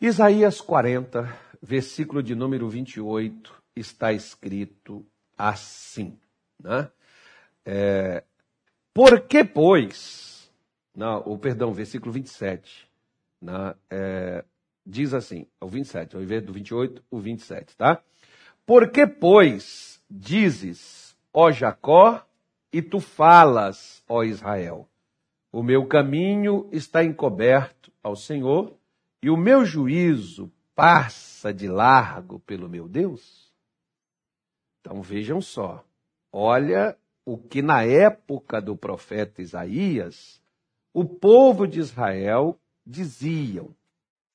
[0.00, 1.30] Isaías 40,
[1.60, 5.04] versículo de número 28, está escrito
[5.36, 6.18] assim.
[6.58, 6.90] Né?
[7.66, 8.24] É,
[8.94, 10.50] Por que, pois,
[10.96, 12.88] não, o perdão, versículo 27,
[13.42, 14.42] né, é,
[14.86, 18.02] diz assim, o 27, ao invés do 28, o 27, tá?
[18.64, 22.24] Por que, pois, dizes, ó Jacó,
[22.72, 24.88] e tu falas, ó Israel,
[25.52, 28.79] o meu caminho está encoberto ao Senhor,
[29.22, 33.52] e o meu juízo passa de largo pelo meu Deus?
[34.80, 35.84] Então vejam só,
[36.32, 40.42] olha o que na época do profeta Isaías,
[40.92, 43.74] o povo de Israel diziam,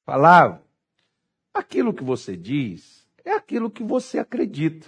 [0.06, 0.62] falavam,
[1.54, 4.88] aquilo que você diz é aquilo que você acredita.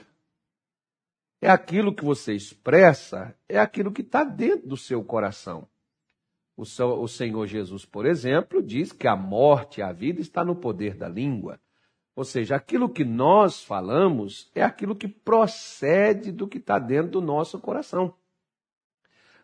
[1.41, 5.67] É aquilo que você expressa, é aquilo que está dentro do seu coração.
[6.57, 10.95] O, Senhor Jesus, por exemplo, diz que a morte e a vida está no poder
[10.95, 11.59] da língua.
[12.15, 17.21] Ou seja, aquilo que nós falamos é aquilo que procede do que está dentro do
[17.21, 18.11] nosso coração,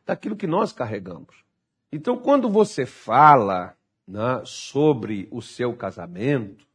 [0.04, 1.46] daquilo que nós carregamos.
[1.92, 6.66] Então, quando você fala né, sobre o seu casamento,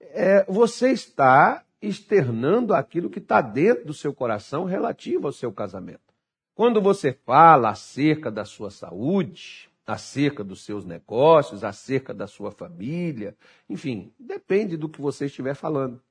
[0.00, 6.11] é, você está externando aquilo que está dentro do seu coração relativo ao seu casamento.
[6.54, 13.36] Quando você fala acerca da sua saúde, acerca dos seus negócios, acerca da sua família,
[13.68, 16.02] enfim, depende do que você estiver falando.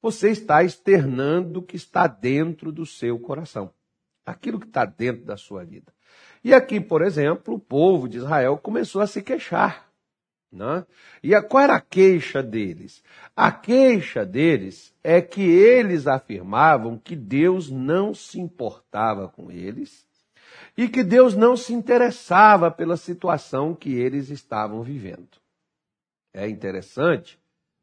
[0.00, 3.72] Você está externando o que está dentro do seu coração,
[4.26, 5.94] aquilo que está dentro da sua vida.
[6.42, 9.91] E aqui, por exemplo, o povo de Israel começou a se queixar.
[10.52, 10.84] Né?
[11.22, 13.02] E qual era a queixa deles?
[13.34, 20.06] A queixa deles é que eles afirmavam que Deus não se importava com eles
[20.76, 25.40] e que Deus não se interessava pela situação que eles estavam vivendo.
[26.34, 27.38] É interessante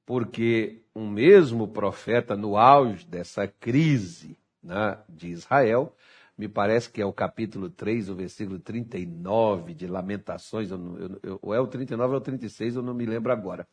[0.05, 5.95] porque um mesmo profeta, no auge dessa crise né, de Israel,
[6.39, 10.69] me parece que é o capítulo 3, o versículo 39 de Lamentações,
[11.41, 13.67] ou é o 39 ou é o 36, eu não me lembro agora.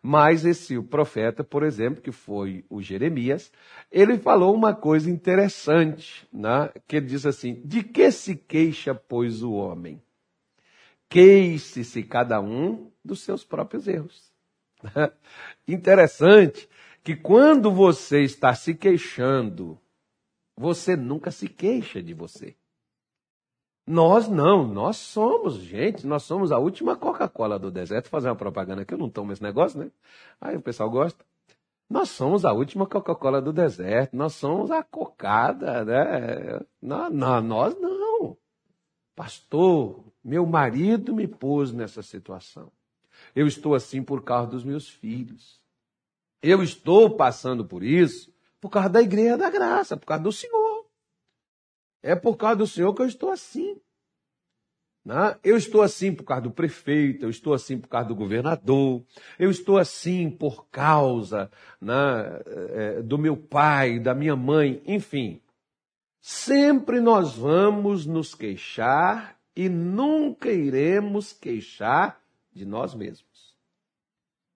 [0.00, 3.50] Mas esse profeta, por exemplo, que foi o Jeremias,
[3.90, 6.70] ele falou uma coisa interessante, né?
[6.86, 10.00] que ele diz assim: De que se queixa, pois, o homem?
[11.08, 14.32] Queixe-se cada um dos seus próprios erros.
[15.66, 16.68] interessante
[17.02, 19.80] que quando você está se queixando,
[20.56, 22.56] você nunca se queixa de você.
[23.86, 28.04] Nós não, nós somos, gente, nós somos a última Coca-Cola do deserto.
[28.04, 29.90] Vou fazer uma propaganda aqui, eu não tomo esse negócio, né?
[30.40, 31.24] Aí o pessoal gosta.
[31.88, 36.60] Nós somos a última Coca-Cola do deserto, nós somos a cocada, né?
[36.80, 38.38] Não, não, nós não.
[39.14, 42.72] Pastor, meu marido me pôs nessa situação.
[43.34, 45.60] Eu estou assim por causa dos meus filhos.
[46.42, 48.33] Eu estou passando por isso
[48.64, 50.86] por causa da igreja da graça, por causa do Senhor.
[52.02, 53.78] É por causa do Senhor que eu estou assim.
[55.04, 55.38] Né?
[55.44, 59.04] Eu estou assim por causa do prefeito, eu estou assim por causa do governador,
[59.38, 61.94] eu estou assim por causa né,
[62.70, 65.42] é, do meu pai, da minha mãe, enfim.
[66.22, 72.18] Sempre nós vamos nos queixar e nunca iremos queixar
[72.50, 73.54] de nós mesmos.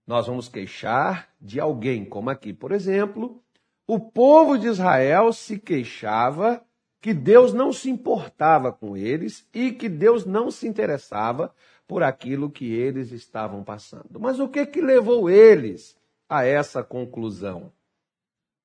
[0.06, 3.44] Nós vamos queixar de alguém, como aqui, por exemplo,
[3.88, 6.62] o povo de Israel se queixava
[7.00, 11.54] que Deus não se importava com eles e que Deus não se interessava
[11.87, 14.21] por aquilo que eles estavam passando.
[14.21, 15.97] Mas o que que levou eles
[16.28, 17.72] a essa conclusão?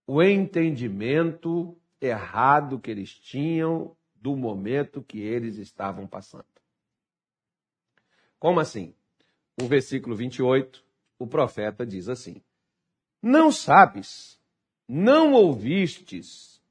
[0.06, 6.44] O entendimento errado que eles tinham do momento que eles estavam passando.
[8.38, 8.94] Como assim?
[9.62, 10.84] O versículo 28,
[11.18, 12.42] o profeta diz assim:
[13.22, 14.38] Não sabes,
[14.94, 16.62] não ouvistes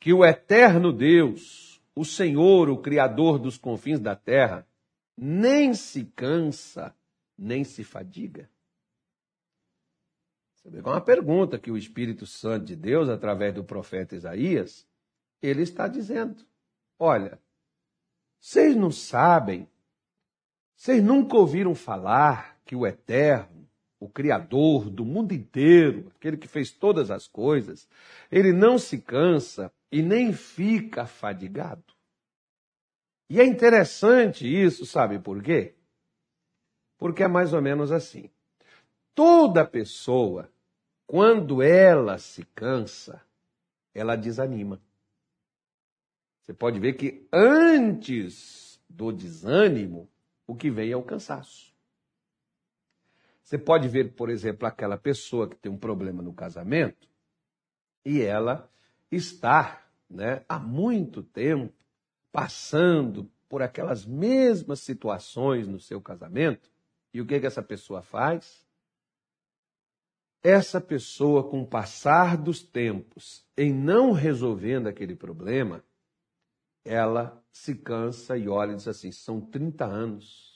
[0.00, 4.66] que o eterno Deus, o Senhor, o Criador dos confins da terra,
[5.14, 6.96] nem se cansa,
[7.36, 8.48] nem se fadiga?
[10.64, 14.86] É uma pergunta que o Espírito Santo de Deus, através do profeta Isaías,
[15.42, 16.42] ele está dizendo:
[16.98, 17.38] Olha,
[18.40, 19.68] vocês não sabem,
[20.74, 23.67] vocês nunca ouviram falar que o Eterno,
[24.00, 27.88] o Criador do mundo inteiro, aquele que fez todas as coisas,
[28.30, 31.84] ele não se cansa e nem fica fadigado.
[33.30, 35.74] E é interessante isso, sabe por quê?
[36.96, 38.30] Porque é mais ou menos assim.
[39.14, 40.50] Toda pessoa,
[41.06, 43.22] quando ela se cansa,
[43.94, 44.80] ela desanima.
[46.42, 50.08] Você pode ver que antes do desânimo,
[50.46, 51.67] o que vem é o cansaço.
[53.48, 57.08] Você pode ver, por exemplo, aquela pessoa que tem um problema no casamento
[58.04, 58.70] e ela
[59.10, 61.72] está né, há muito tempo
[62.30, 66.70] passando por aquelas mesmas situações no seu casamento.
[67.10, 68.66] E o que, que essa pessoa faz?
[70.42, 75.82] Essa pessoa, com o passar dos tempos, em não resolvendo aquele problema,
[76.84, 80.47] ela se cansa e olha e diz assim: são 30 anos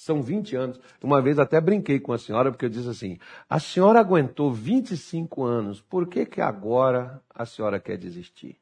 [0.00, 0.80] são 20 anos.
[1.02, 3.18] Uma vez até brinquei com a senhora, porque eu disse assim:
[3.48, 8.58] a senhora aguentou 25 anos, por que, que agora a senhora quer desistir?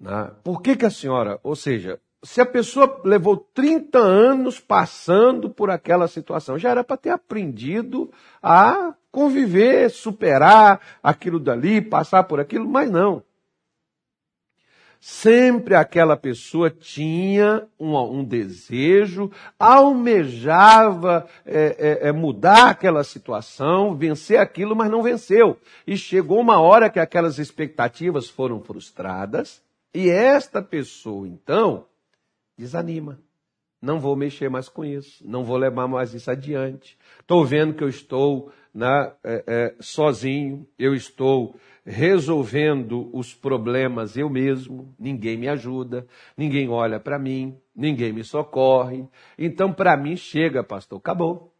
[0.00, 0.30] Né?
[0.42, 5.70] Por que, que a senhora, ou seja, se a pessoa levou 30 anos passando por
[5.70, 8.10] aquela situação, já era para ter aprendido
[8.42, 13.22] a conviver, superar aquilo dali, passar por aquilo, mas não.
[15.06, 24.38] Sempre aquela pessoa tinha um, um desejo, almejava é, é, é, mudar aquela situação, vencer
[24.38, 25.58] aquilo, mas não venceu.
[25.86, 29.62] E chegou uma hora que aquelas expectativas foram frustradas,
[29.92, 31.84] e esta pessoa, então,
[32.56, 33.18] desanima.
[33.82, 36.96] Não vou mexer mais com isso, não vou levar mais isso adiante.
[37.20, 41.54] Estou vendo que eu estou né, é, é, sozinho, eu estou
[41.86, 46.06] resolvendo os problemas eu mesmo, ninguém me ajuda,
[46.36, 49.06] ninguém olha para mim, ninguém me socorre.
[49.38, 51.52] Então, para mim, chega, pastor, acabou.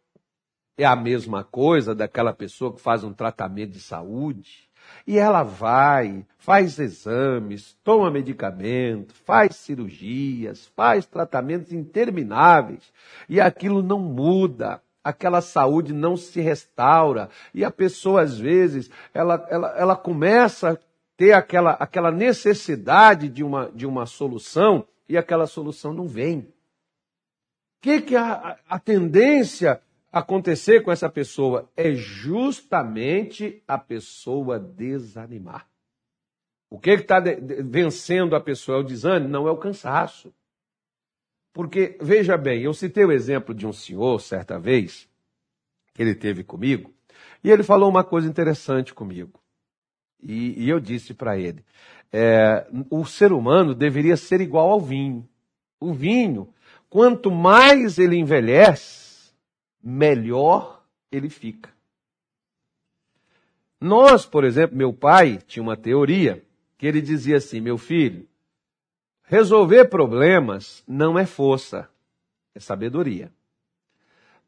[0.77, 4.69] É a mesma coisa daquela pessoa que faz um tratamento de saúde
[5.07, 12.93] e ela vai, faz exames, toma medicamento, faz cirurgias, faz tratamentos intermináveis
[13.29, 17.29] e aquilo não muda aquela saúde não se restaura.
[17.53, 20.79] E a pessoa, às vezes, ela, ela, ela começa a
[21.17, 26.39] ter aquela, aquela necessidade de uma, de uma solução e aquela solução não vem.
[26.39, 26.47] O
[27.83, 29.81] que, que a, a tendência
[30.11, 31.69] acontecer com essa pessoa?
[31.77, 35.69] É justamente a pessoa desanimar.
[36.71, 38.79] O que está vencendo a pessoa?
[38.79, 39.31] É o desânimo?
[39.31, 40.33] Não é o cansaço.
[41.55, 45.09] Porque, veja bem, eu citei o exemplo de um senhor, certa vez,
[45.95, 46.93] que ele teve comigo,
[47.45, 49.41] e ele falou uma coisa interessante comigo.
[50.21, 51.65] E, e eu disse para ele:
[52.13, 55.29] é, o ser humano deveria ser igual ao vinho.
[55.79, 56.53] O vinho,
[56.91, 59.33] quanto mais ele envelhece,
[59.81, 61.73] melhor ele fica.
[63.81, 66.43] Nós, por exemplo, meu pai tinha uma teoria
[66.77, 68.27] que ele dizia assim: meu filho,
[69.25, 71.89] Resolver problemas não é força,
[72.55, 73.33] é sabedoria.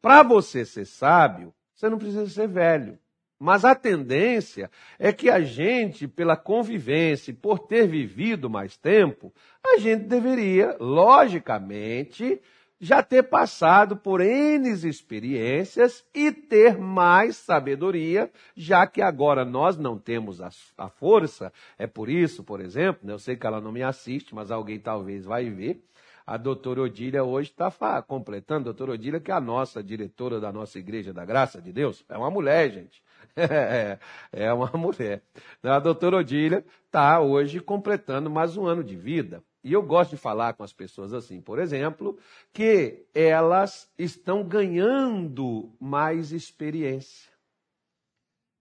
[0.03, 2.99] Para você ser sábio, você não precisa ser velho.
[3.39, 9.33] Mas a tendência é que a gente, pela convivência, por ter vivido mais tempo,
[9.65, 12.41] a gente deveria, logicamente,
[12.81, 19.99] já ter passado por N experiências e ter mais sabedoria, já que agora nós não
[19.99, 21.53] temos a, a força.
[21.79, 24.79] É por isso, por exemplo, né, eu sei que ela não me assiste, mas alguém
[24.79, 25.83] talvez vai ver.
[26.27, 30.53] A doutora Odília hoje está completando, a doutora Odília, que é a nossa diretora da
[30.53, 33.03] nossa Igreja da Graça de Deus, é uma mulher, gente.
[33.39, 33.99] É,
[34.33, 35.23] é uma mulher.
[35.63, 39.43] A doutora Odília está hoje completando mais um ano de vida.
[39.67, 42.17] E eu gosto de falar com as pessoas assim, por exemplo,
[42.53, 47.33] que elas estão ganhando mais experiência.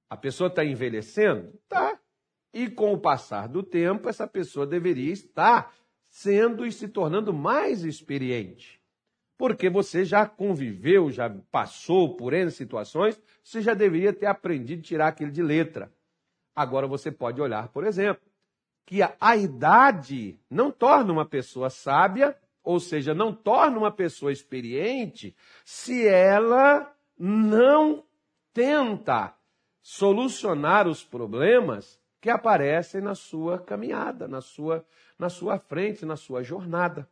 [0.09, 1.53] A pessoa está envelhecendo?
[1.69, 1.99] Tá.
[2.51, 5.75] E com o passar do tempo, essa pessoa deveria estar
[6.09, 8.81] sendo e se tornando mais experiente.
[9.37, 14.83] Porque você já conviveu, já passou por N situações, você já deveria ter aprendido a
[14.83, 15.93] tirar aquilo de letra.
[16.55, 18.23] Agora você pode olhar, por exemplo,
[18.85, 24.31] que a, a idade não torna uma pessoa sábia, ou seja, não torna uma pessoa
[24.31, 28.03] experiente, se ela não
[28.53, 29.35] tenta
[29.81, 34.83] solucionar os problemas que aparecem na sua caminhada, na sua,
[35.17, 37.07] na sua frente, na sua jornada.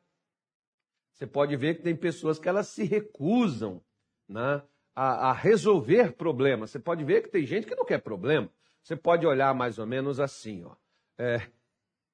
[1.12, 3.80] Você pode ver que tem pessoas que elas se recusam
[4.28, 4.64] né,
[4.96, 6.72] a, a resolver problemas.
[6.72, 8.50] Você pode ver que tem gente que não quer problema.
[8.82, 10.76] Você pode olhar mais ou menos assim, ó.
[11.18, 11.48] É,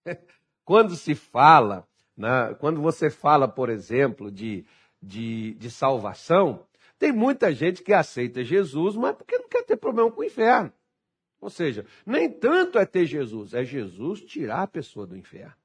[0.66, 4.66] quando se fala, né, quando você fala, por exemplo, de,
[5.02, 6.66] de, de salvação,
[6.98, 10.72] tem muita gente que aceita Jesus, mas porque não quer ter problema com o inferno.
[11.42, 15.56] Ou seja, nem tanto é ter Jesus, é Jesus tirar a pessoa do inferno.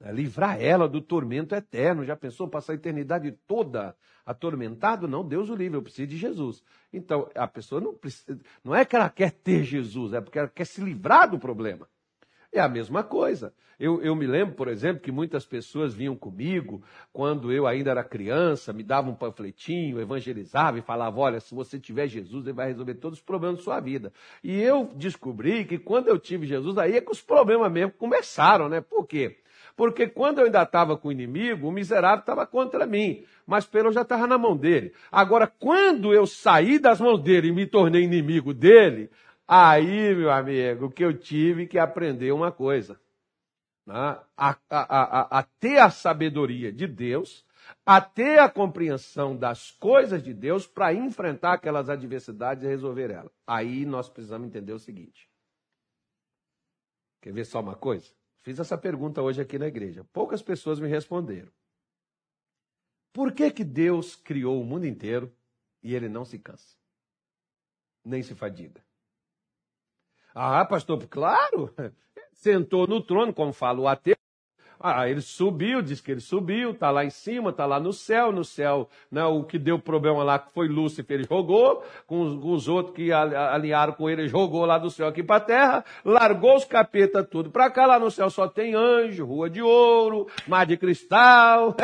[0.00, 2.04] É livrar ela do tormento eterno.
[2.04, 5.08] Já pensou passar a eternidade toda atormentado?
[5.08, 6.62] Não, Deus o livre, eu preciso de Jesus.
[6.92, 10.48] Então, a pessoa não precisa, não é que ela quer ter Jesus, é porque ela
[10.48, 11.88] quer se livrar do problema.
[12.54, 13.52] É a mesma coisa.
[13.80, 16.80] Eu, eu, me lembro, por exemplo, que muitas pessoas vinham comigo
[17.12, 21.80] quando eu ainda era criança, me davam um panfletinho, evangelizava e falava: olha, se você
[21.80, 24.12] tiver Jesus, ele vai resolver todos os problemas da sua vida.
[24.44, 28.68] E eu descobri que quando eu tive Jesus, aí é que os problemas mesmo começaram,
[28.68, 28.80] né?
[28.80, 29.38] Por quê?
[29.76, 33.90] Porque quando eu ainda estava com o inimigo, o miserável estava contra mim, mas pelo
[33.90, 34.92] já estava na mão dele.
[35.10, 39.10] Agora, quando eu saí das mãos dele e me tornei inimigo dele,
[39.46, 42.98] Aí, meu amigo, que eu tive que aprender uma coisa.
[43.86, 43.94] Né?
[43.94, 47.44] A, a, a, a, ter a sabedoria de Deus,
[47.84, 53.32] a ter a compreensão das coisas de Deus para enfrentar aquelas adversidades e resolver elas.
[53.46, 55.30] Aí nós precisamos entender o seguinte.
[57.20, 58.10] Quer ver só uma coisa?
[58.42, 60.04] Fiz essa pergunta hoje aqui na igreja.
[60.12, 61.50] Poucas pessoas me responderam.
[63.12, 65.34] Por que, que Deus criou o mundo inteiro
[65.82, 66.76] e ele não se cansa?
[68.04, 68.84] Nem se fadiga?
[70.34, 71.72] Ah, pastor, claro.
[72.32, 74.16] Sentou no trono, como fala o ateu.
[74.86, 78.30] Ah, ele subiu, diz que ele subiu, está lá em cima, está lá no céu,
[78.30, 82.52] no céu, né, o que deu problema lá foi Lúcifer, ele jogou, com os, com
[82.52, 85.84] os outros que alinharam com ele, ele jogou lá do céu aqui para a terra,
[86.04, 90.26] largou os capeta tudo para cá, lá no céu só tem anjo, rua de ouro,
[90.46, 91.74] mar de cristal,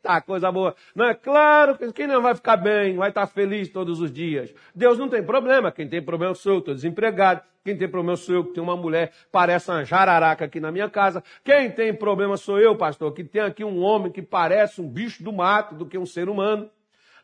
[0.00, 0.74] eita, coisa boa.
[0.94, 4.52] Não é claro que quem não vai ficar bem, vai estar feliz todos os dias.
[4.74, 8.34] Deus não tem problema, quem tem problema sou eu, estou desempregado, quem tem problema sou
[8.34, 11.22] eu, que tem uma mulher, parece uma jararaca aqui na minha casa.
[11.44, 15.22] Quem tem problema sou eu, pastor, que tem aqui um homem que parece um bicho
[15.22, 16.70] do mato do que um ser humano.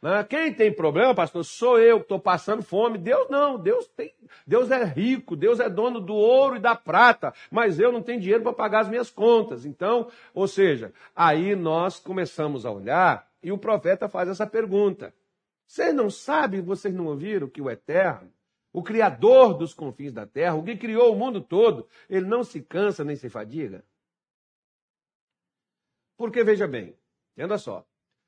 [0.00, 0.25] Né?
[0.25, 2.99] Quem tem problema, pastor, sou eu que estou passando fome.
[2.99, 4.15] Deus não, Deus tem,
[4.47, 8.21] Deus é rico, Deus é dono do ouro e da prata, mas eu não tenho
[8.21, 9.65] dinheiro para pagar as minhas contas.
[9.65, 15.15] Então, ou seja, aí nós começamos a olhar e o profeta faz essa pergunta.
[15.67, 18.31] Vocês não sabem, vocês não ouviram que o Eterno
[18.76, 22.61] o Criador dos confins da terra, o que criou o mundo todo, ele não se
[22.61, 23.83] cansa nem se fadiga?
[26.15, 26.95] Porque veja bem,
[27.33, 27.87] entenda só,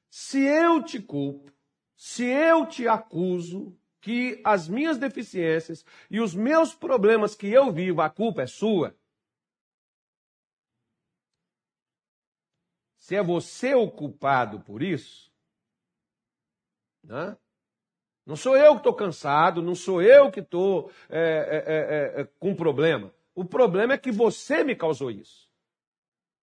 [0.09, 1.53] se eu te culpo,
[1.99, 8.01] se eu te acuso que as minhas deficiências e os meus problemas que eu vivo,
[8.01, 8.97] a culpa é sua,
[12.97, 15.33] se é você o culpado por isso,
[17.03, 17.37] né?
[18.25, 22.25] Não sou eu que estou cansado, não sou eu que estou é, é, é, é,
[22.39, 23.13] com problema.
[23.35, 25.51] O problema é que você me causou isso.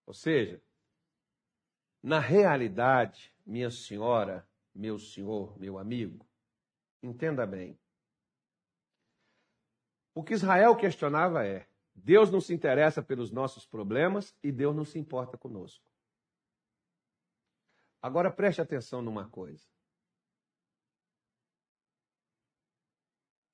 [0.05, 0.59] Ou seja,
[2.03, 4.45] na realidade, minha senhora,
[4.75, 6.27] meu senhor, meu amigo,
[7.01, 7.79] entenda bem.
[10.13, 14.83] O que Israel questionava é: Deus não se interessa pelos nossos problemas e Deus não
[14.83, 15.89] se importa conosco.
[18.01, 19.65] Agora preste atenção numa coisa.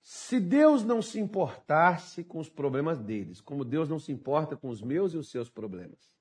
[0.02, 4.70] Se Deus não se importasse com os problemas deles, como Deus não se importa com
[4.70, 6.21] os meus e os seus problemas.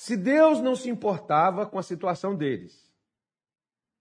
[0.00, 2.90] Se Deus não se importava com a situação deles,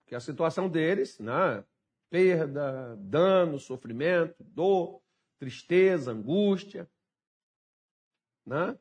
[0.08, 1.62] que a situação deles, né,
[2.10, 5.02] perda, dano, sofrimento, dor,
[5.38, 6.90] tristeza, angústia,
[8.46, 8.80] né?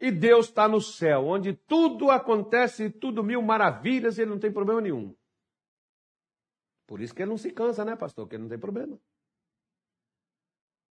[0.00, 4.52] E Deus está no céu, onde tudo acontece, tudo mil maravilhas, e ele não tem
[4.52, 5.16] problema nenhum.
[6.84, 8.24] Por isso que ele não se cansa, né, pastor?
[8.24, 9.00] Porque ele não tem problema.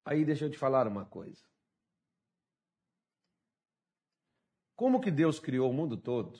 [0.05, 1.48] Aí deixa eu te falar uma coisa.
[4.79, 6.39] Como que Deus criou o mundo todo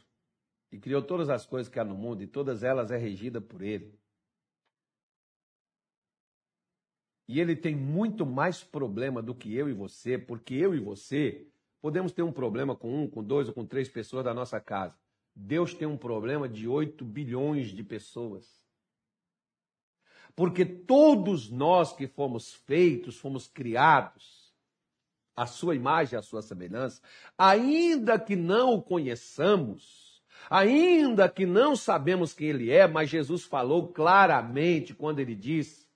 [0.72, 3.62] e criou todas as coisas que há no mundo e todas elas é regida por
[3.62, 4.00] ele?
[7.28, 11.50] E ele tem muito mais problema do que eu e você, porque eu e você
[11.82, 14.98] podemos ter um problema com um, com dois ou com três pessoas da nossa casa.
[15.36, 18.64] Deus tem um problema de 8 bilhões de pessoas.
[20.34, 24.39] Porque todos nós que fomos feitos, fomos criados,
[25.40, 27.02] a sua imagem a sua semelhança,
[27.38, 33.88] ainda que não o conheçamos, ainda que não sabemos quem ele é, mas Jesus falou
[33.88, 35.88] claramente quando ele disse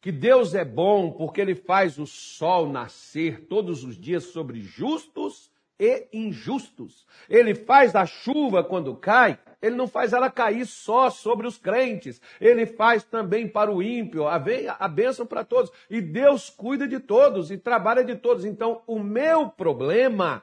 [0.00, 5.50] que Deus é bom porque ele faz o sol nascer todos os dias sobre justos
[5.76, 7.04] e injustos.
[7.28, 12.20] Ele faz a chuva quando cai, ele não faz ela cair só sobre os crentes,
[12.40, 15.70] ele faz também para o ímpio, a, a bênção para todos.
[15.90, 18.44] E Deus cuida de todos e trabalha de todos.
[18.44, 20.42] Então, o meu problema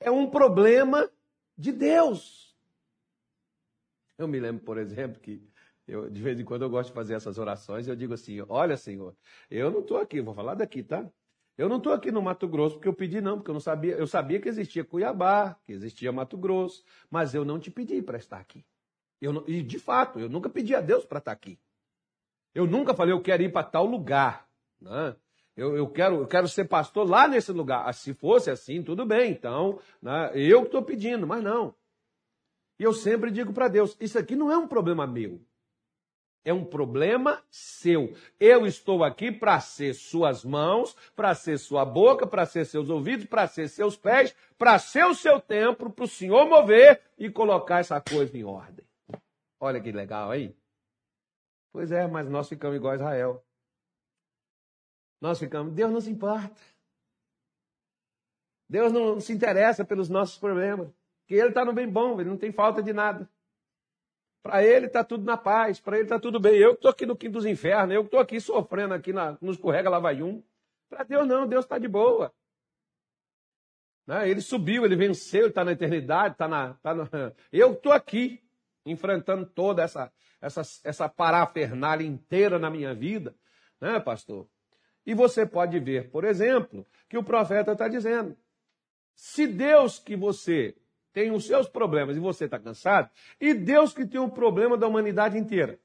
[0.00, 1.08] é um problema
[1.56, 2.56] de Deus.
[4.18, 5.42] Eu me lembro, por exemplo, que
[5.86, 8.76] eu, de vez em quando eu gosto de fazer essas orações, eu digo assim: Olha,
[8.76, 9.16] Senhor,
[9.50, 11.08] eu não estou aqui, vou falar daqui, tá?
[11.56, 13.94] Eu não estou aqui no Mato Grosso porque eu pedi, não, porque eu não sabia.
[13.94, 18.18] Eu sabia que existia Cuiabá, que existia Mato Grosso, mas eu não te pedi para
[18.18, 18.64] estar aqui.
[19.20, 21.58] Não, e, de fato, eu nunca pedi a Deus para estar aqui.
[22.54, 24.48] Eu nunca falei, eu quero ir para tal lugar.
[24.80, 25.14] Né?
[25.56, 27.88] Eu, eu, quero, eu quero ser pastor lá nesse lugar.
[27.88, 30.32] Ah, se fosse assim, tudo bem, então, né?
[30.34, 31.74] eu que estou pedindo, mas não.
[32.78, 35.40] E eu sempre digo para Deus: isso aqui não é um problema meu.
[36.44, 38.14] É um problema seu.
[38.40, 43.26] Eu estou aqui para ser suas mãos, para ser sua boca, para ser seus ouvidos,
[43.26, 47.78] para ser seus pés, para ser o seu templo, para o Senhor mover e colocar
[47.78, 48.84] essa coisa em ordem.
[49.60, 50.56] Olha que legal aí.
[51.72, 53.44] Pois é, mas nós ficamos igual a Israel.
[55.20, 56.60] Nós ficamos, Deus não se importa.
[58.68, 60.92] Deus não se interessa pelos nossos problemas.
[61.26, 63.30] Que Ele está no bem bom, Ele não tem falta de nada.
[64.42, 66.56] Para ele está tudo na paz, para ele está tudo bem.
[66.56, 69.38] Eu que estou aqui no quinto dos infernos, eu que estou aqui sofrendo aqui na,
[69.40, 70.42] nos vai um.
[70.90, 72.34] Para Deus não, Deus está de boa.
[74.06, 74.28] Né?
[74.28, 76.74] Ele subiu, ele venceu, ele está na eternidade, está na.
[76.74, 76.92] Tá.
[77.52, 78.42] Eu estou aqui,
[78.84, 83.34] enfrentando toda essa, essa, essa parafernália inteira na minha vida,
[83.80, 84.48] né, pastor?
[85.06, 88.36] E você pode ver, por exemplo, que o profeta está dizendo:
[89.14, 90.76] se Deus que você
[91.12, 94.86] tem os seus problemas e você está cansado, e Deus que tem o problema da
[94.86, 95.78] humanidade inteira.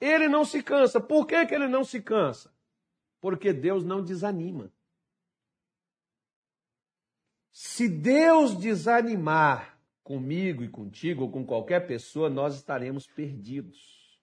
[0.00, 1.00] Ele não se cansa.
[1.00, 2.52] Por que, que ele não se cansa?
[3.20, 4.70] Porque Deus não desanima.
[7.50, 14.20] Se Deus desanimar comigo e contigo, ou com qualquer pessoa, nós estaremos perdidos.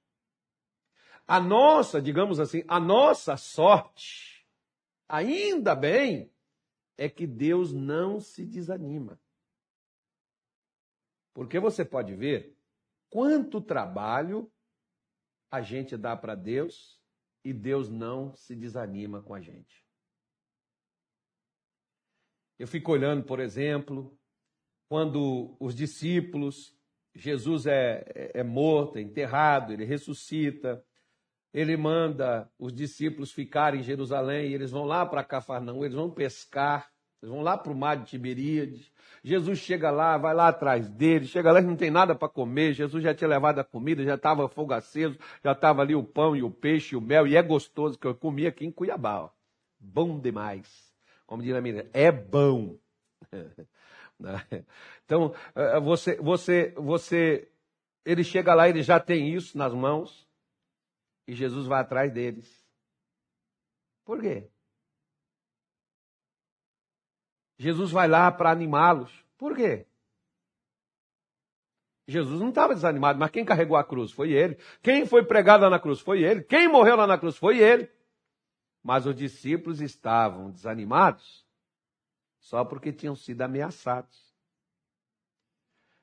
[1.28, 4.46] A nossa, digamos assim, a nossa sorte,
[5.08, 6.32] ainda bem,
[7.02, 9.20] é que Deus não se desanima.
[11.34, 12.56] Porque você pode ver
[13.10, 14.54] quanto trabalho
[15.50, 17.02] a gente dá para Deus
[17.44, 19.84] e Deus não se desanima com a gente.
[22.60, 24.16] Eu fico olhando, por exemplo,
[24.88, 26.78] quando os discípulos,
[27.16, 30.86] Jesus é, é, é morto, é enterrado, ele ressuscita,
[31.52, 36.12] ele manda os discípulos ficarem em Jerusalém e eles vão lá para Cafarnaum, eles vão
[36.12, 36.91] pescar,
[37.22, 38.92] eles vão lá para o mar de Tiberíades.
[39.24, 42.74] Jesus chega lá, vai lá atrás deles, chega lá e não tem nada para comer.
[42.74, 46.36] Jesus já tinha levado a comida, já estava fogo aceso, já estava ali o pão
[46.36, 49.22] e o peixe e o mel, e é gostoso que eu comi aqui em Cuiabá.
[49.22, 49.30] Ó.
[49.80, 50.92] Bom demais.
[51.28, 52.78] Como diz a menina, é bom.
[55.06, 57.48] então, eh, você, você, você,
[58.04, 60.28] ele chega lá, ele já tem isso nas mãos,
[61.28, 62.62] e Jesus vai atrás deles.
[64.04, 64.50] Por quê?
[67.62, 69.24] Jesus vai lá para animá-los.
[69.38, 69.86] Por quê?
[72.08, 74.58] Jesus não estava desanimado, mas quem carregou a cruz foi ele.
[74.82, 76.42] Quem foi pregado lá na cruz foi ele.
[76.42, 77.88] Quem morreu lá na cruz foi ele.
[78.82, 81.46] Mas os discípulos estavam desanimados
[82.40, 84.34] só porque tinham sido ameaçados.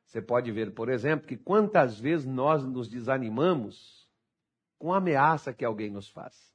[0.05, 4.09] Você pode ver, por exemplo, que quantas vezes nós nos desanimamos
[4.79, 6.55] com a ameaça que alguém nos faz.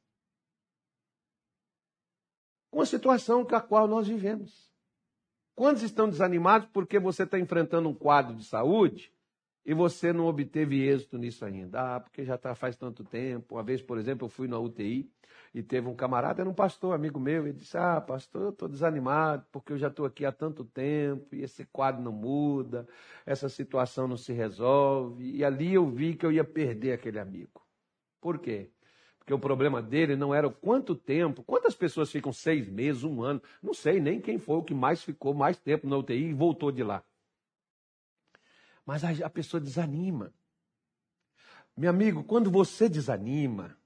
[2.71, 4.72] Com a situação com a qual nós vivemos.
[5.55, 9.11] Quantos estão desanimados porque você está enfrentando um quadro de saúde
[9.63, 11.95] e você não obteve êxito nisso ainda?
[11.95, 13.55] Ah, porque já tá, faz tanto tempo.
[13.55, 15.07] Uma vez, por exemplo, eu fui na UTI
[15.53, 18.67] e teve um camarada, era um pastor, amigo meu, ele disse: Ah, pastor, eu estou
[18.67, 22.87] desanimado porque eu já estou aqui há tanto tempo e esse quadro não muda,
[23.25, 25.23] essa situação não se resolve.
[25.35, 27.61] E ali eu vi que eu ia perder aquele amigo.
[28.19, 28.71] Por quê?
[29.23, 33.23] Porque o problema dele não era o quanto tempo, quantas pessoas ficam seis meses, um
[33.23, 36.33] ano, não sei nem quem foi o que mais ficou mais tempo na UTI e
[36.33, 37.01] voltou de lá.
[38.85, 40.33] Mas a, a pessoa desanima.
[41.75, 43.77] Meu amigo, quando você desanima,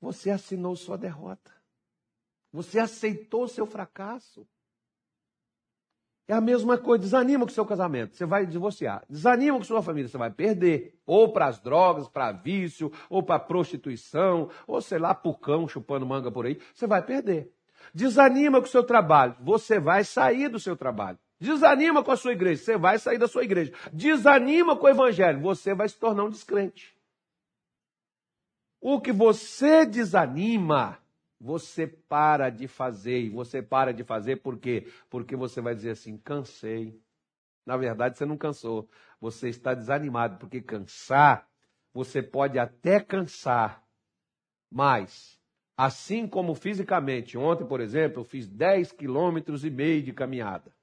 [0.00, 1.52] você assinou sua derrota.
[2.52, 4.46] Você aceitou seu fracasso.
[6.26, 9.04] É a mesma coisa, desanima com o seu casamento, você vai divorciar.
[9.08, 10.98] Desanima com sua família, você vai perder.
[11.04, 16.06] Ou para as drogas, para vício, ou para prostituição, ou sei lá, para cão chupando
[16.06, 17.52] manga por aí, você vai perder.
[17.94, 21.18] Desanima com o seu trabalho, você vai sair do seu trabalho.
[21.38, 23.72] Desanima com a sua igreja, você vai sair da sua igreja.
[23.92, 26.96] Desanima com o evangelho, você vai se tornar um descrente.
[28.80, 30.98] O que você desanima,
[31.44, 33.20] você para de fazer.
[33.20, 34.86] E você para de fazer por quê?
[35.10, 36.98] Porque você vai dizer assim: cansei.
[37.66, 38.88] Na verdade, você não cansou.
[39.20, 41.46] Você está desanimado, porque cansar,
[41.92, 43.82] você pode até cansar,
[44.70, 45.38] mas,
[45.76, 50.74] assim como fisicamente, ontem, por exemplo, eu fiz 10 quilômetros e meio de caminhada.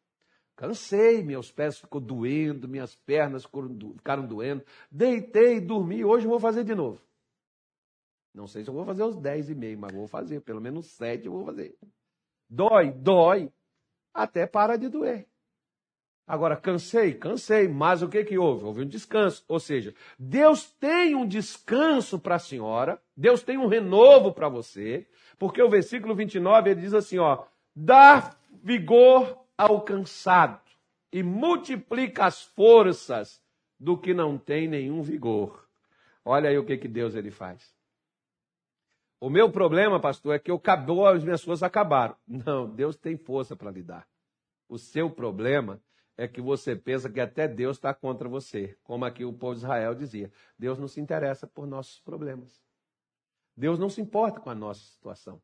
[0.55, 3.45] Cansei, meus pés ficou doendo, minhas pernas
[3.97, 4.63] ficaram doendo.
[4.91, 7.01] Deitei, dormi, hoje vou fazer de novo.
[8.33, 10.41] Não sei se eu vou fazer os 10 e meio, mas vou fazer.
[10.41, 11.77] Pelo menos 7 eu vou fazer.
[12.49, 13.51] Dói, dói.
[14.13, 15.27] Até para de doer.
[16.27, 18.63] Agora, cansei, cansei, mas o que que houve?
[18.63, 19.43] Houve um descanso.
[19.47, 25.05] Ou seja, Deus tem um descanso para a senhora, Deus tem um renovo para você,
[25.37, 27.43] porque o versículo 29 ele diz assim, ó,
[27.75, 30.61] dá vigor ao cansado
[31.11, 33.41] e multiplica as forças
[33.77, 35.67] do que não tem nenhum vigor.
[36.23, 37.75] Olha aí o que que Deus ele faz.
[39.21, 42.15] O meu problema, pastor, é que eu acabou, as minhas forças acabaram.
[42.27, 44.07] Não, Deus tem força para lidar.
[44.67, 45.79] O seu problema
[46.17, 48.75] é que você pensa que até Deus está contra você.
[48.83, 52.59] Como aqui o povo de Israel dizia: Deus não se interessa por nossos problemas.
[53.55, 55.39] Deus não se importa com a nossa situação.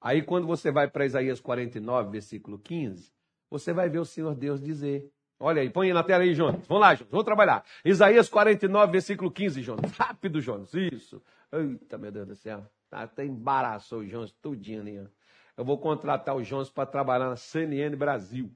[0.00, 3.12] Aí, quando você vai para Isaías 49, versículo 15,
[3.48, 5.08] você vai ver o Senhor Deus dizer.
[5.38, 6.66] Olha aí, põe na tela aí, Jonas.
[6.66, 7.64] Vamos lá, Jonas, vamos trabalhar.
[7.84, 9.92] Isaías 49, versículo 15, Jonas.
[9.92, 10.74] Rápido, Jonas.
[10.74, 11.22] Isso.
[11.52, 12.66] Eita, meu Deus do céu.
[12.90, 15.08] Até embaraçou o Jonas tudinho ali.
[15.56, 18.50] Eu vou contratar o Jonas para trabalhar na CNN Brasil.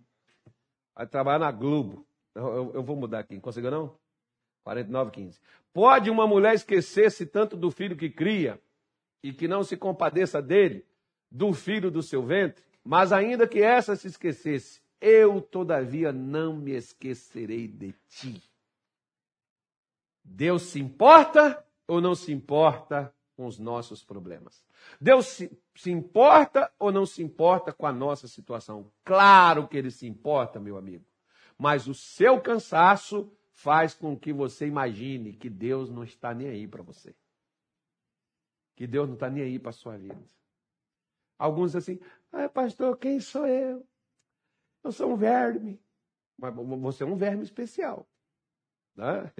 [0.94, 2.06] Vai trabalhar na Globo.
[2.34, 3.38] Eu, eu, eu vou mudar aqui.
[3.40, 3.96] Conseguiu não?
[4.64, 5.40] 49, 15.
[5.72, 8.60] Pode uma mulher esquecer-se tanto do filho que cria
[9.22, 10.86] e que não se compadeça dele,
[11.30, 12.64] do filho do seu ventre?
[12.82, 18.42] Mas ainda que essa se esquecesse, eu todavia não me esquecerei de ti.
[20.22, 24.64] Deus se importa ou não se importa com os nossos problemas?
[25.00, 28.90] Deus se, se, importa ou não se importa com a nossa situação?
[29.04, 31.04] Claro que ele se importa, meu amigo.
[31.58, 36.66] Mas o seu cansaço faz com que você imagine que Deus não está nem aí
[36.66, 37.14] para você.
[38.74, 40.22] Que Deus não está nem aí para a sua vida.
[41.38, 42.00] Alguns assim,
[42.32, 43.86] ah, pastor, quem sou eu?
[44.82, 45.80] Eu sou um verme.
[46.36, 48.08] Mas você é um verme especial.
[48.96, 49.32] Né?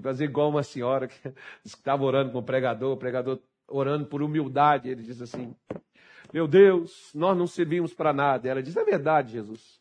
[0.00, 1.14] Fazer igual uma senhora que
[1.64, 5.54] estava orando com o pregador, o pregador orando por humildade, ele diz assim:
[6.32, 8.48] Meu Deus, nós não servimos para nada.
[8.48, 9.80] Ela diz: É verdade, Jesus.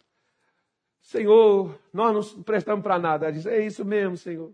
[1.01, 3.25] Senhor, nós não prestamos para nada.
[3.25, 4.53] Ela diz: É isso mesmo, Senhor.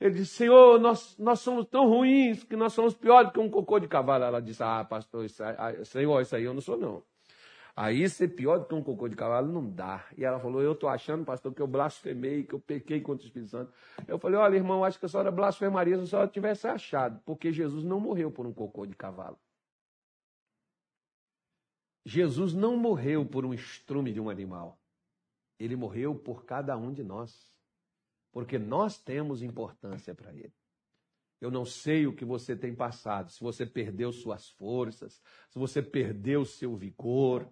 [0.00, 3.78] Ele diz: Senhor, nós, nós somos tão ruins que nós somos piores que um cocô
[3.78, 4.24] de cavalo.
[4.24, 7.02] Ela disse: Ah, pastor, isso, ah, Senhor, isso aí eu não sou, não.
[7.74, 10.06] Aí ser pior do que um cocô de cavalo não dá.
[10.16, 13.26] E ela falou: Eu estou achando, pastor, que eu blasfemei, que eu pequei contra o
[13.26, 13.72] Espírito Santo.
[14.06, 17.52] Eu falei: Olha, irmão, acho que a senhora blasfemaria se a senhora tivesse achado, porque
[17.52, 19.38] Jesus não morreu por um cocô de cavalo.
[22.04, 24.80] Jesus não morreu por um estrume de um animal.
[25.58, 27.50] Ele morreu por cada um de nós.
[28.32, 30.52] Porque nós temos importância para ele.
[31.40, 35.80] Eu não sei o que você tem passado, se você perdeu suas forças, se você
[35.80, 37.50] perdeu seu vigor,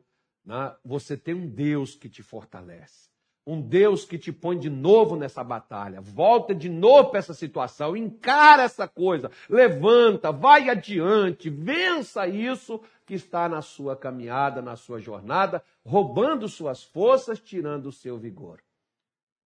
[0.49, 0.75] né?
[0.83, 3.11] Você tem um Deus que te fortalece.
[3.47, 6.01] Um Deus que te põe de novo nessa batalha.
[6.01, 7.95] Volta de novo para essa situação.
[7.95, 9.31] Encara essa coisa.
[9.49, 11.51] Levanta, vai adiante.
[11.51, 17.93] Vença isso que está na sua caminhada, na sua jornada, roubando suas forças, tirando o
[17.93, 18.63] seu vigor.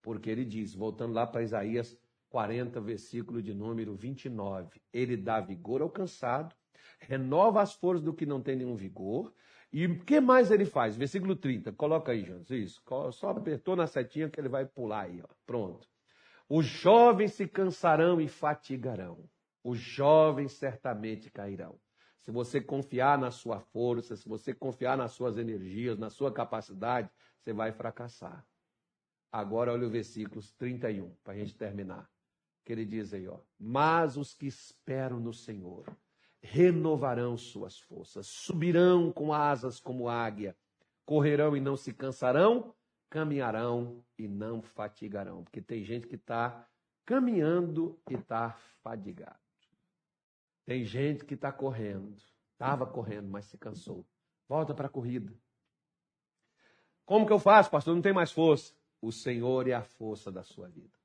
[0.01, 1.97] Porque ele diz, voltando lá para Isaías
[2.31, 6.55] 40, versículo de número 29, ele dá vigor ao cansado,
[7.01, 9.33] renova as forças do que não tem nenhum vigor,
[9.73, 10.97] e o que mais ele faz?
[10.97, 12.83] Versículo 30, coloca aí, Jonas, isso.
[13.13, 15.29] Só apertou na setinha que ele vai pular aí, ó.
[15.47, 15.89] Pronto.
[16.49, 19.27] Os jovens se cansarão e fatigarão.
[19.65, 21.81] Os jovens certamente cairão.
[22.21, 27.11] Se você confiar na sua força, se você confiar nas suas energias, na sua capacidade,
[27.39, 28.47] você vai fracassar.
[29.31, 32.11] Agora olha o versículo 31, para a gente terminar.
[32.65, 33.41] Que ele diz aí, ó.
[33.59, 35.85] Mas os que esperam no Senhor
[36.43, 40.57] renovarão suas forças, subirão com asas como águia,
[41.07, 42.75] correrão e não se cansarão,
[43.09, 45.45] caminharão e não fatigarão.
[45.45, 46.69] Porque tem gente que está
[47.05, 48.51] caminhando e está
[48.83, 49.39] fadigado.
[50.65, 52.17] Tem gente que está correndo,
[52.53, 54.05] estava correndo, mas se cansou.
[54.49, 55.33] Volta para a corrida.
[57.05, 57.95] Como que eu faço, pastor?
[57.95, 58.75] Não tem mais força.
[59.01, 60.97] O Senhor é a força da sua vida.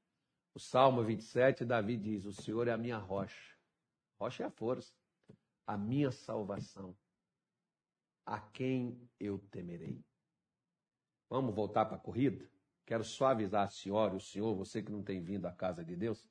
[0.54, 3.56] O Salmo 27, Davi diz: O Senhor é a minha rocha.
[4.20, 4.97] Rocha é a força
[5.68, 6.96] a minha salvação.
[8.26, 10.02] A quem eu temerei?
[11.30, 12.50] Vamos voltar para a corrida?
[12.86, 15.96] Quero só avisar a senhora o senhor, você que não tem vindo à casa de
[15.96, 16.30] Deus,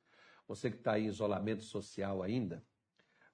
[0.49, 2.65] você que está em isolamento social ainda,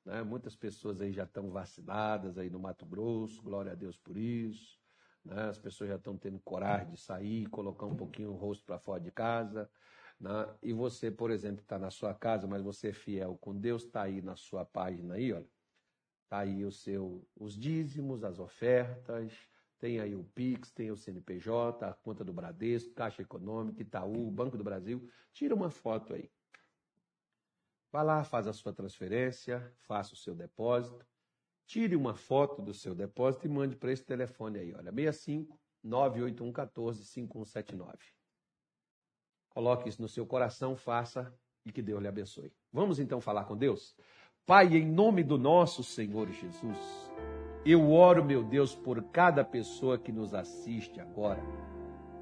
[0.04, 0.24] né?
[0.24, 4.80] muitas pessoas aí já estão vacinadas aí no Mato Grosso, glória a Deus por isso.
[5.24, 5.48] Né?
[5.48, 9.00] As pessoas já estão tendo coragem de sair, colocar um pouquinho o rosto para fora
[9.00, 9.70] de casa.
[10.18, 10.30] Né?
[10.60, 14.02] E você, por exemplo, está na sua casa, mas você é fiel com Deus, está
[14.02, 15.51] aí na sua página aí, olha.
[16.32, 19.34] Tá aí o seu, os dízimos, as ofertas,
[19.78, 24.56] tem aí o Pix, tem o CNPJ, a conta do Bradesco, Caixa Econômica, Itaú, Banco
[24.56, 25.06] do Brasil.
[25.30, 26.32] Tira uma foto aí.
[27.92, 31.06] Vá lá, faz a sua transferência, faça o seu depósito.
[31.66, 36.50] Tire uma foto do seu depósito e mande para esse telefone aí, olha, 65 981
[36.50, 37.98] 14 5179.
[39.50, 42.50] Coloque isso no seu coração, faça e que Deus lhe abençoe.
[42.72, 43.94] Vamos então falar com Deus?
[44.44, 47.12] Pai, em nome do nosso Senhor Jesus,
[47.64, 51.40] eu oro, meu Deus, por cada pessoa que nos assiste agora.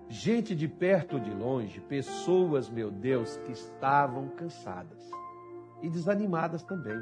[0.06, 5.11] Gente de perto ou de longe, pessoas, meu Deus, que estavam cansadas
[5.80, 7.00] e desanimadas também.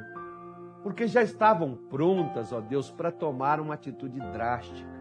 [0.85, 4.97] Porque já estavam prontas, ó Deus, para tomar uma atitude drástica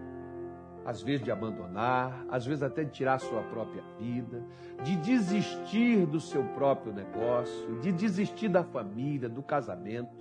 [0.88, 4.42] às vezes de abandonar, às vezes até de tirar sua própria vida,
[4.86, 10.16] de desistir do seu próprio negócio, de desistir da família, do casamento.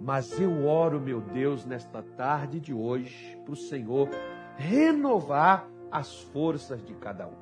[0.00, 4.08] Mas eu oro, meu Deus, nesta tarde de hoje, para o Senhor
[4.56, 7.34] renovar as forças de cada um,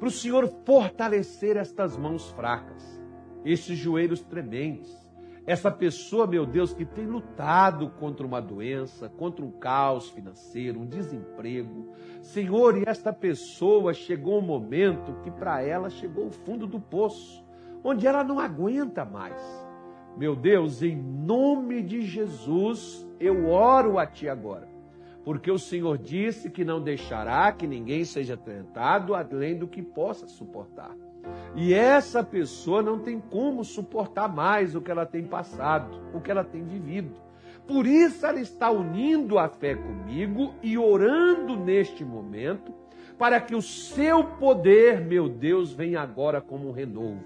[0.00, 3.00] para o Senhor fortalecer estas mãos fracas,
[3.44, 4.92] esses joelhos trementes,
[5.44, 10.86] essa pessoa, meu Deus, que tem lutado contra uma doença, contra um caos financeiro, um
[10.86, 11.92] desemprego.
[12.20, 17.44] Senhor, e esta pessoa chegou um momento que para ela chegou o fundo do poço,
[17.82, 19.42] onde ela não aguenta mais.
[20.16, 24.68] Meu Deus, em nome de Jesus, eu oro a Ti agora,
[25.24, 30.28] porque o Senhor disse que não deixará que ninguém seja tentado além do que possa
[30.28, 30.94] suportar.
[31.54, 36.30] E essa pessoa não tem como suportar mais o que ela tem passado, o que
[36.30, 37.14] ela tem vivido.
[37.66, 42.72] Por isso ela está unindo a fé comigo e orando neste momento
[43.18, 47.22] para que o seu poder, meu Deus, venha agora como um renovo.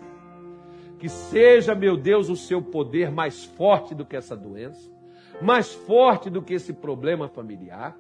[0.98, 4.90] Que seja, meu Deus, o seu poder mais forte do que essa doença,
[5.40, 7.96] mais forte do que esse problema familiar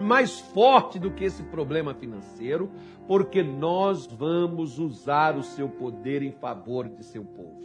[0.00, 2.70] mais forte do que esse problema financeiro,
[3.06, 7.60] porque nós vamos usar o seu poder em favor de seu povo.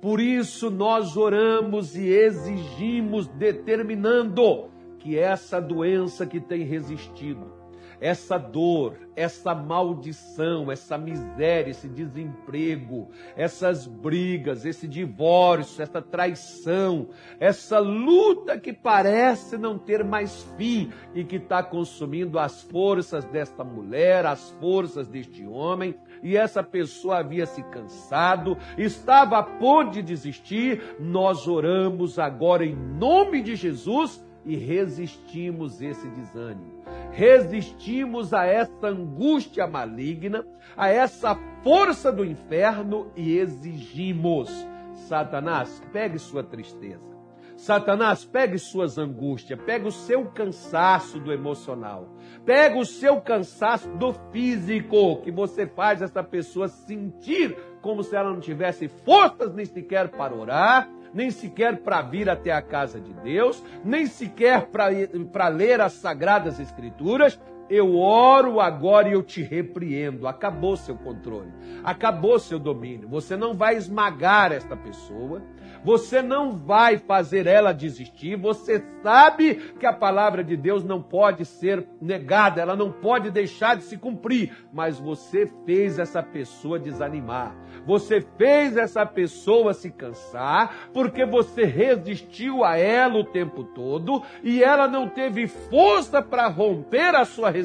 [0.00, 7.61] Por isso nós oramos e exigimos, determinando que essa doença que tem resistido,
[8.02, 17.78] essa dor, essa maldição, essa miséria, esse desemprego, essas brigas, esse divórcio, essa traição, essa
[17.78, 24.26] luta que parece não ter mais fim e que está consumindo as forças desta mulher,
[24.26, 30.82] as forças deste homem, e essa pessoa havia se cansado, estava a ponto de desistir,
[30.98, 36.82] nós oramos agora em nome de Jesus e resistimos esse desânimo.
[37.12, 40.44] Resistimos a essa angústia maligna,
[40.76, 44.50] a essa força do inferno e exigimos:
[44.94, 47.12] Satanás, pegue sua tristeza.
[47.56, 52.08] Satanás, pegue suas angústias, pegue o seu cansaço do emocional,
[52.44, 58.32] pega o seu cansaço do físico, que você faz essa pessoa sentir como se ela
[58.32, 63.12] não tivesse forças nem sequer para orar, nem sequer para vir até a casa de
[63.14, 67.38] Deus, nem sequer para ler as sagradas escrituras,
[67.72, 70.28] eu oro agora e eu te repreendo.
[70.28, 71.50] Acabou seu controle,
[71.82, 73.08] acabou seu domínio.
[73.08, 75.42] Você não vai esmagar esta pessoa,
[75.82, 78.36] você não vai fazer ela desistir.
[78.36, 83.74] Você sabe que a palavra de Deus não pode ser negada, ela não pode deixar
[83.76, 87.56] de se cumprir, mas você fez essa pessoa desanimar.
[87.86, 94.62] Você fez essa pessoa se cansar porque você resistiu a ela o tempo todo e
[94.62, 97.61] ela não teve força para romper a sua resistência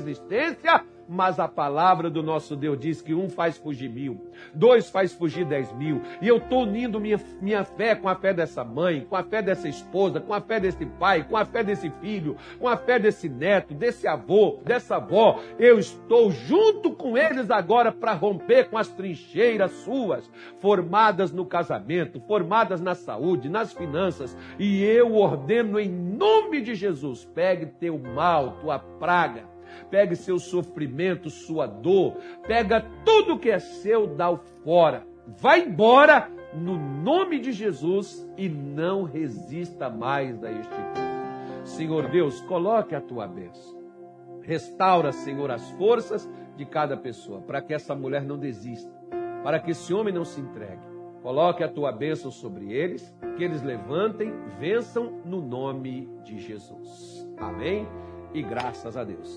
[1.08, 4.20] mas a palavra do nosso Deus diz que um faz fugir mil,
[4.54, 8.34] dois faz fugir dez mil, e eu estou unindo minha, minha fé com a fé
[8.34, 11.64] dessa mãe, com a fé dessa esposa, com a fé desse pai, com a fé
[11.64, 17.18] desse filho, com a fé desse neto, desse avô, dessa avó, eu estou junto com
[17.18, 20.30] eles agora para romper com as trincheiras suas,
[20.60, 27.26] formadas no casamento, formadas na saúde, nas finanças, e eu ordeno em nome de Jesus,
[27.34, 29.57] pegue teu mal, tua praga,
[29.90, 35.06] pegue seu sofrimento, sua dor, pega tudo que é seu, dá o fora.
[35.40, 41.08] Vai embora no nome de Jesus e não resista mais a este povo.
[41.64, 43.78] Senhor Deus, coloque a tua bênção.
[44.42, 48.92] Restaura, Senhor, as forças de cada pessoa, para que essa mulher não desista,
[49.44, 50.88] para que esse homem não se entregue.
[51.22, 57.28] Coloque a tua bênção sobre eles, que eles levantem, vençam no nome de Jesus.
[57.38, 57.86] Amém?
[58.34, 59.36] E graças a Deus.